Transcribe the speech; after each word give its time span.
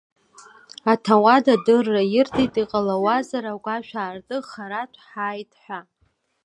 Аҭауад 0.91 1.45
адырра 1.53 2.03
ирҭеит, 2.17 2.53
иҟалауазар 2.61 3.45
агәашә 3.51 3.93
аарты 4.01 4.37
харатә 4.49 4.99
ҳааит 5.07 5.51
ҳәа. 5.63 5.79